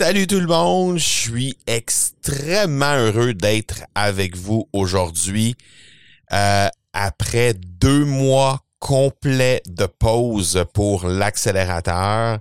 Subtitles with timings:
[0.00, 5.56] Salut tout le monde, je suis extrêmement heureux d'être avec vous aujourd'hui.
[6.32, 12.38] Euh, après deux mois complets de pause pour l'accélérateur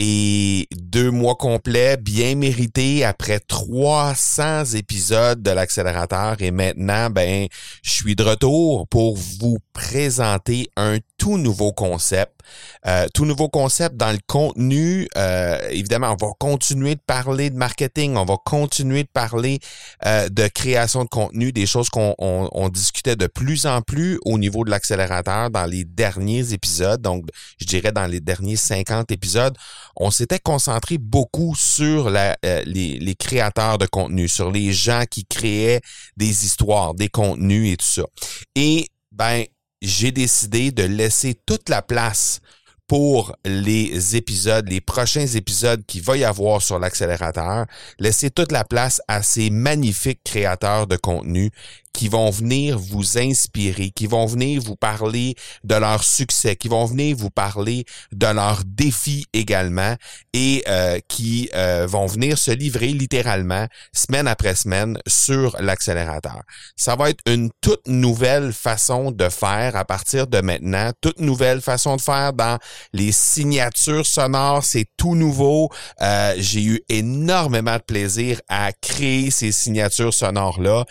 [0.00, 7.46] et deux mois complets bien mérités après 300 épisodes de l'accélérateur et maintenant ben
[7.84, 12.40] je suis de retour pour vous présenter un tout nouveau concept
[12.86, 15.08] euh, tout nouveau concept dans le contenu.
[15.16, 19.58] Euh, évidemment, on va continuer de parler de marketing, on va continuer de parler
[20.04, 24.38] euh, de création de contenu, des choses qu'on on, discutait de plus en plus au
[24.38, 27.00] niveau de l'accélérateur dans les derniers épisodes.
[27.00, 27.26] Donc,
[27.60, 29.56] je dirais dans les derniers 50 épisodes,
[29.96, 35.80] on s'était concentré beaucoup sur les, les créateurs de contenu, sur les gens qui créaient
[36.16, 38.04] des histoires, des contenus et tout ça.
[38.54, 39.44] Et ben,
[39.84, 42.40] j'ai décidé de laisser toute la place
[42.86, 47.66] pour les épisodes, les prochains épisodes qu'il va y avoir sur l'accélérateur,
[47.98, 51.50] laisser toute la place à ces magnifiques créateurs de contenu
[51.94, 56.84] qui vont venir vous inspirer, qui vont venir vous parler de leur succès, qui vont
[56.84, 59.94] venir vous parler de leurs défis également
[60.34, 66.42] et euh, qui euh, vont venir se livrer littéralement semaine après semaine sur l'accélérateur.
[66.76, 71.60] Ça va être une toute nouvelle façon de faire à partir de maintenant, toute nouvelle
[71.60, 72.58] façon de faire dans
[72.92, 75.70] les signatures sonores, c'est tout nouveau.
[76.02, 80.84] Euh, j'ai eu énormément de plaisir à créer ces signatures sonores-là.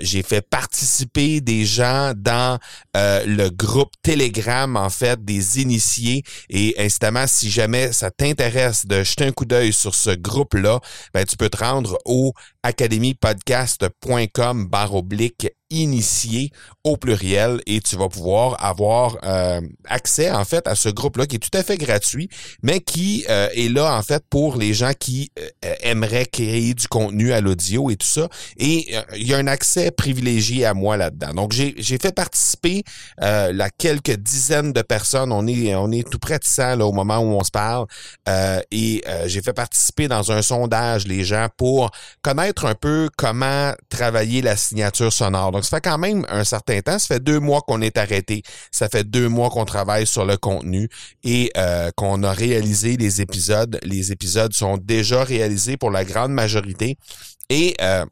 [0.00, 2.58] j'ai fait participer des gens dans
[2.96, 6.22] euh, le groupe Telegram, en fait, des initiés.
[6.48, 10.80] Et incidemment, si jamais ça t'intéresse de jeter un coup d'œil sur ce groupe-là,
[11.14, 16.50] ben, tu peux te rendre au academypodcast.com barre oblique initié
[16.84, 21.36] au pluriel et tu vas pouvoir avoir euh, accès en fait à ce groupe-là qui
[21.36, 22.28] est tout à fait gratuit,
[22.62, 26.86] mais qui euh, est là en fait pour les gens qui euh, aimeraient créer du
[26.86, 28.28] contenu à l'audio et tout ça.
[28.56, 31.34] Et il y a un accès privilégié à moi là-dedans.
[31.34, 32.84] Donc j'ai fait participer
[33.18, 35.32] la quelques dizaines de personnes.
[35.32, 37.86] On est on est tout près de là, au moment où on se parle.
[38.70, 41.90] et j'ai fait participer dans un sondage les gens pour
[42.22, 45.55] connaître un peu comment travailler la signature sonore.
[45.56, 46.98] Donc, ça fait quand même un certain temps.
[46.98, 48.42] Ça fait deux mois qu'on est arrêté.
[48.70, 50.90] Ça fait deux mois qu'on travaille sur le contenu
[51.24, 53.78] et euh, qu'on a réalisé les épisodes.
[53.82, 56.98] Les épisodes sont déjà réalisés pour la grande majorité.
[57.48, 58.04] Et euh,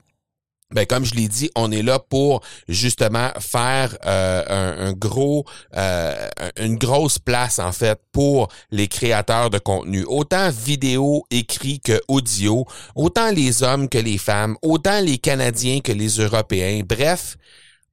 [0.75, 5.45] ben, comme je l'ai dit, on est là pour justement faire euh, un, gros,
[5.77, 12.01] euh, une grosse place en fait pour les créateurs de contenu, autant vidéo, écrit que
[12.09, 16.83] audio, autant les hommes que les femmes, autant les Canadiens que les Européens.
[16.85, 17.37] Bref,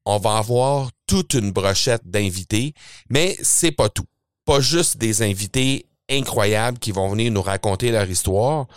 [0.06, 2.74] on va avoir toute une brochette d'invités,
[3.10, 4.06] mais c'est pas tout.
[4.46, 8.68] Pas juste des invités incroyables qui vont venir nous raconter leur histoire,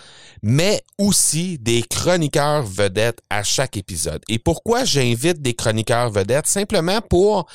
[0.43, 4.23] mais aussi des chroniqueurs vedettes à chaque épisode.
[4.29, 6.47] Et pourquoi j'invite des chroniqueurs vedettes?
[6.47, 7.47] Simplement pour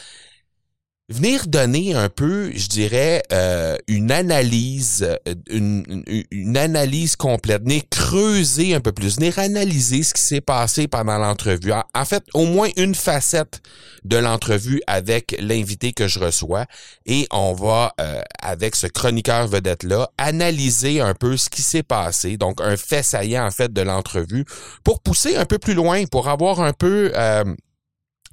[1.09, 7.81] venir donner un peu, je dirais, euh, une analyse, euh, une, une, analyse complète, venir
[7.90, 11.72] creuser un peu plus, venir analyser ce qui s'est passé pendant l'entrevue.
[11.96, 13.62] En, fait, au moins une facette
[14.06, 16.66] de l'entrevue avec l'invité que je reçois.
[17.06, 22.38] Et on va, euh, avec ce chroniqueur vedette-là, analyser un peu ce qui s'est passé.
[22.38, 24.46] Donc, un fait saillant, en fait, de l'entrevue
[24.84, 27.12] pour pousser un peu plus loin, pour avoir un peu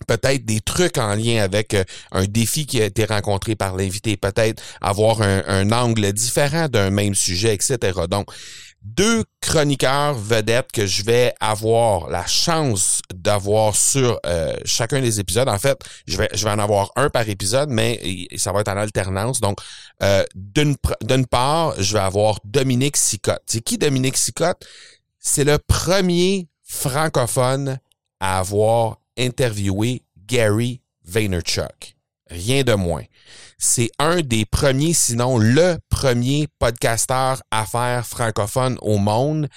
[0.07, 4.17] peut-être des trucs en lien avec euh, un défi qui a été rencontré par l'invité,
[4.17, 7.79] peut-être avoir un, angle différent d'un même sujet, etc.
[8.09, 8.31] Donc,
[8.83, 15.49] deux chroniqueurs vedettes que je vais avoir la chance d'avoir sur euh, chacun des épisodes.
[15.49, 18.69] En fait, je vais, je vais en avoir un par épisode, mais ça va être
[18.69, 19.41] en alternance.
[19.41, 19.59] Donc,
[20.03, 23.43] euh, d'une part, je vais avoir Dominique Sicotte.
[23.47, 24.65] C'est qui Dominique Sicotte?
[25.19, 27.79] C'est le premier francophone
[28.21, 31.97] à avoir interviewé Gary Vaynerchuk.
[32.29, 33.05] Rien de moins.
[33.59, 39.49] C'est un des premiers, sinon le premier podcasteur affaires francophone au monde.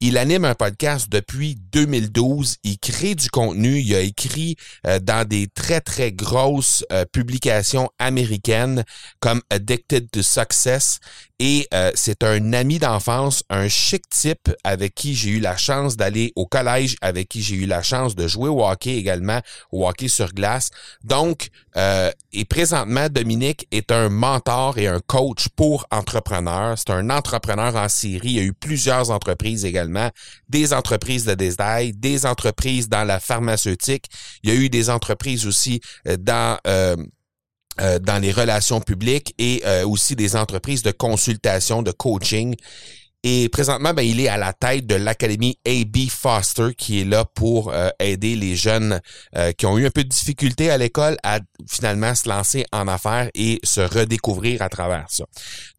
[0.00, 2.56] Il anime un podcast depuis 2012.
[2.64, 3.78] Il crée du contenu.
[3.78, 4.56] Il a écrit
[4.86, 8.84] euh, dans des très, très grosses euh, publications américaines
[9.20, 11.00] comme Addicted to Success.
[11.38, 15.96] Et euh, c'est un ami d'enfance, un chic type avec qui j'ai eu la chance
[15.96, 19.40] d'aller au collège, avec qui j'ai eu la chance de jouer au hockey également,
[19.70, 20.70] au hockey sur glace.
[21.04, 26.78] Donc, euh, et présentement, Dominique est un mentor et un coach pour entrepreneurs.
[26.78, 28.30] C'est un entrepreneur en série.
[28.30, 29.85] Il y a eu plusieurs entreprises également,
[30.48, 34.06] des entreprises de détail, des entreprises dans la pharmaceutique.
[34.42, 36.58] Il y a eu des entreprises aussi euh, dans
[37.78, 42.56] euh, dans les relations publiques et euh, aussi des entreprises de consultation, de coaching.
[43.28, 47.24] Et présentement, ben, il est à la tête de l'Académie AB Foster qui est là
[47.24, 49.00] pour euh, aider les jeunes
[49.34, 52.86] euh, qui ont eu un peu de difficulté à l'école à finalement se lancer en
[52.86, 55.24] affaires et se redécouvrir à travers ça.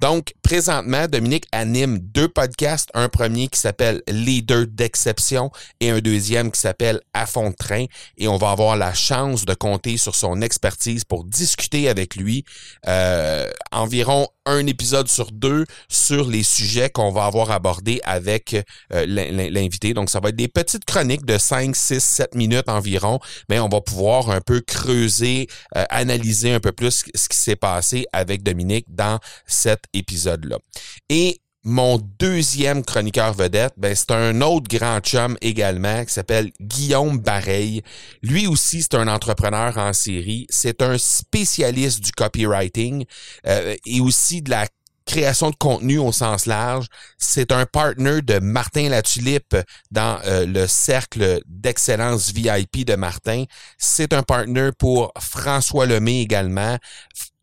[0.01, 2.89] Donc, présentement, Dominique anime deux podcasts.
[2.93, 5.49] Un premier qui s'appelle Leader d'exception
[5.79, 7.85] et un deuxième qui s'appelle À fond de train.
[8.17, 12.43] Et on va avoir la chance de compter sur son expertise pour discuter avec lui
[12.87, 18.55] euh, environ un épisode sur deux sur les sujets qu'on va avoir abordés avec
[18.93, 19.93] euh, l'invité.
[19.93, 23.19] Donc, ça va être des petites chroniques de 5, 6, 7 minutes environ,
[23.49, 27.55] mais on va pouvoir un peu creuser, euh, analyser un peu plus ce qui s'est
[27.55, 30.57] passé avec Dominique dans cet épisode-là.
[31.09, 31.39] Et
[31.69, 37.81] mon deuxième chroniqueur vedette, ben, c'est un autre grand chum également qui s'appelle Guillaume Bareil.
[38.23, 40.47] Lui aussi, c'est un entrepreneur en série.
[40.49, 43.03] C'est un spécialiste du copywriting
[43.45, 44.65] euh, et aussi de la
[45.07, 46.85] création de contenu au sens large.
[47.17, 49.55] C'est un partner de Martin Latulippe
[49.89, 53.45] dans euh, le cercle d'excellence VIP de Martin.
[53.77, 56.77] C'est un partner pour François Lemay également.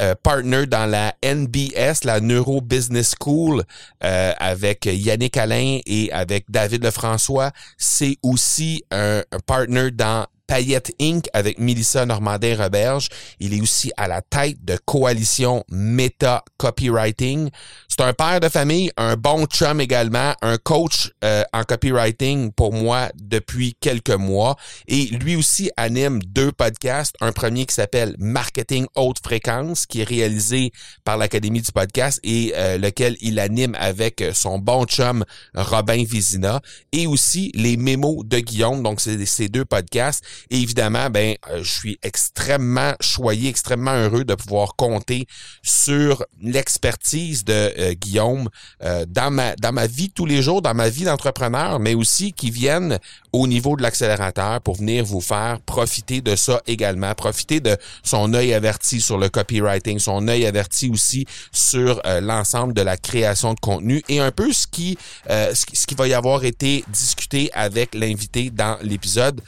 [0.03, 3.65] Euh, partner dans la NBS, la Neuro Business School,
[4.03, 7.53] euh, avec Yannick Alain et avec David Lefrançois.
[7.79, 11.27] C'est aussi un, un partner dans Payette Inc.
[11.33, 13.09] avec Melissa Normandin-Roberge.
[13.41, 17.51] Il est aussi à la tête de Coalition Meta Copywriting.
[17.89, 22.73] C'est un père de famille, un bon chum également, un coach euh, en copywriting pour
[22.73, 24.57] moi depuis quelques mois.
[24.89, 27.15] Et lui aussi anime deux podcasts.
[27.21, 30.73] Un premier qui s'appelle Marketing Haute Fréquence, qui est réalisé
[31.05, 35.25] par l'Académie du podcast et euh, lequel il anime avec son bon chum
[35.55, 36.61] Robin Vizina.
[36.93, 38.83] Et aussi les mémos de Guillaume.
[38.83, 40.25] Donc, c'est ces deux podcasts.
[40.51, 45.27] Et évidemment, ben, euh, je suis extrêmement choyé, extrêmement heureux de pouvoir compter
[45.63, 48.49] sur l'expertise de euh, Guillaume
[48.83, 52.33] euh, dans ma dans ma vie tous les jours, dans ma vie d'entrepreneur, mais aussi
[52.33, 52.99] qui viennent
[53.35, 58.33] au niveau de l'accélérateur pour venir vous faire profiter de ça également, profiter de son
[58.33, 63.59] œil averti sur le copywriting, son œil averti aussi sur l'ensemble de la création de
[63.61, 64.97] contenu et un peu ce qui
[65.29, 69.41] ce qui va y avoir été discuté avec l'invité dans l'épisode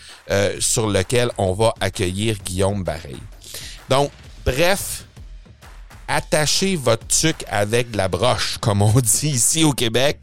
[0.59, 3.21] sur lequel on va accueillir Guillaume Bareil.
[3.89, 4.11] Donc,
[4.45, 5.05] bref,
[6.09, 10.19] attachez votre tuc avec la broche, comme on dit ici au Québec.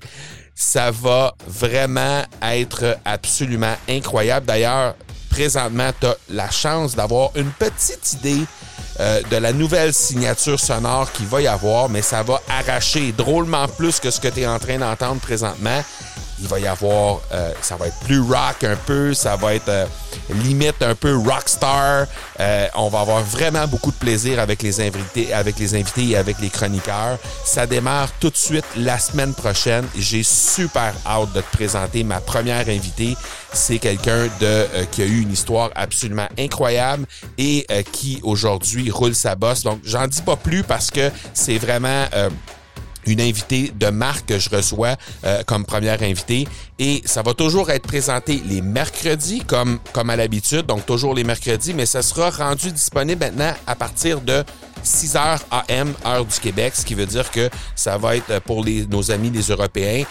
[0.65, 4.45] Ça va vraiment être absolument incroyable.
[4.45, 4.95] D'ailleurs,
[5.29, 8.45] présentement, tu as la chance d'avoir une petite idée
[8.99, 13.67] euh, de la nouvelle signature sonore qu'il va y avoir, mais ça va arracher drôlement
[13.67, 15.83] plus que ce que tu es en train d'entendre présentement
[16.43, 19.69] il va y avoir, euh, ça va être plus rock un peu, ça va être
[19.69, 19.85] euh,
[20.29, 22.07] limite un peu rockstar.
[22.39, 26.17] Euh, on va avoir vraiment beaucoup de plaisir avec les invités, avec les invités et
[26.17, 27.17] avec les chroniqueurs.
[27.45, 29.85] Ça démarre tout de suite la semaine prochaine.
[29.97, 33.15] J'ai super hâte de te présenter ma première invitée.
[33.53, 37.05] C'est quelqu'un de qui a eu une histoire absolument incroyable
[37.37, 39.63] et qui aujourd'hui roule sa bosse.
[39.63, 42.05] Donc j'en dis pas plus parce que c'est vraiment
[43.05, 44.95] une invitée de marque que je reçois
[45.25, 46.47] euh, comme première invitée.
[46.79, 51.23] Et ça va toujours être présenté les mercredis, comme, comme à l'habitude, donc toujours les
[51.23, 54.43] mercredis, mais ça sera rendu disponible maintenant à partir de
[54.83, 58.63] 6 h AM, heure du Québec, ce qui veut dire que ça va être pour
[58.63, 60.03] les, nos amis les Européens,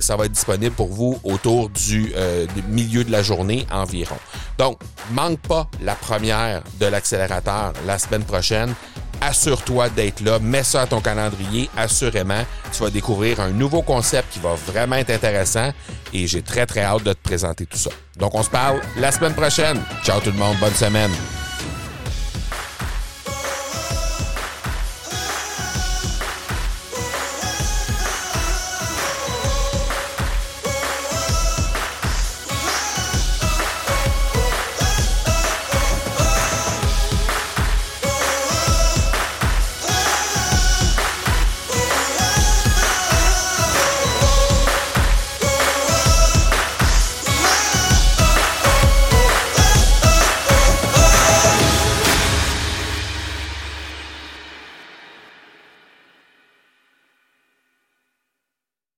[0.00, 4.16] ça va être disponible pour vous autour du, euh, du milieu de la journée environ.
[4.58, 4.78] Donc,
[5.12, 8.74] manque pas la première de l'accélérateur la semaine prochaine
[9.20, 12.44] assure-toi d'être là, mets ça à ton calendrier, assurément.
[12.72, 15.70] Tu vas découvrir un nouveau concept qui va vraiment être intéressant
[16.12, 17.90] et j'ai très très hâte de te présenter tout ça.
[18.18, 19.80] Donc on se parle la semaine prochaine.
[20.04, 21.10] Ciao tout le monde, bonne semaine.